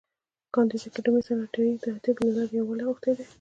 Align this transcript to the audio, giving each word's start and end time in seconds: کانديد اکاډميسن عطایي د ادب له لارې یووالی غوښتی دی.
کانديد 0.53 0.83
اکاډميسن 0.87 1.37
عطایي 1.45 1.73
د 1.83 1.85
ادب 1.97 2.15
له 2.23 2.29
لارې 2.35 2.55
یووالی 2.59 2.85
غوښتی 2.89 3.11
دی. 3.17 3.25